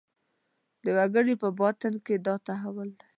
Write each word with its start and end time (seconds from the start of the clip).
د 0.83 0.85
وګړي 0.97 1.35
په 1.43 1.49
باطن 1.59 1.93
کې 2.05 2.15
دا 2.25 2.35
تحول 2.47 2.89
دی. 2.99 3.07